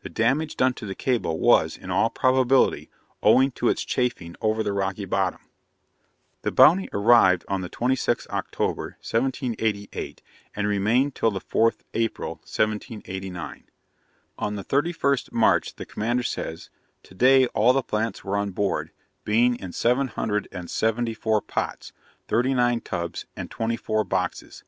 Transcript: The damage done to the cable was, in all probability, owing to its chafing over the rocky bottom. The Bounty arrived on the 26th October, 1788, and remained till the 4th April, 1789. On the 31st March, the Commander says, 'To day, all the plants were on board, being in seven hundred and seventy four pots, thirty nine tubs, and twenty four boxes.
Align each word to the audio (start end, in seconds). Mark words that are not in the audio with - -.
The 0.00 0.08
damage 0.08 0.56
done 0.56 0.72
to 0.72 0.86
the 0.86 0.94
cable 0.94 1.38
was, 1.38 1.76
in 1.76 1.90
all 1.90 2.08
probability, 2.08 2.88
owing 3.22 3.50
to 3.50 3.68
its 3.68 3.84
chafing 3.84 4.34
over 4.40 4.62
the 4.62 4.72
rocky 4.72 5.04
bottom. 5.04 5.40
The 6.40 6.50
Bounty 6.50 6.88
arrived 6.94 7.44
on 7.46 7.60
the 7.60 7.68
26th 7.68 8.26
October, 8.28 8.96
1788, 9.02 10.22
and 10.54 10.66
remained 10.66 11.14
till 11.14 11.30
the 11.30 11.42
4th 11.42 11.80
April, 11.92 12.36
1789. 12.36 13.64
On 14.38 14.54
the 14.56 14.64
31st 14.64 15.30
March, 15.32 15.74
the 15.76 15.84
Commander 15.84 16.22
says, 16.22 16.70
'To 17.02 17.14
day, 17.14 17.46
all 17.48 17.74
the 17.74 17.82
plants 17.82 18.24
were 18.24 18.38
on 18.38 18.52
board, 18.52 18.92
being 19.24 19.56
in 19.56 19.72
seven 19.72 20.08
hundred 20.08 20.48
and 20.50 20.70
seventy 20.70 21.12
four 21.12 21.42
pots, 21.42 21.92
thirty 22.28 22.54
nine 22.54 22.80
tubs, 22.80 23.26
and 23.36 23.50
twenty 23.50 23.76
four 23.76 24.04
boxes. 24.04 24.64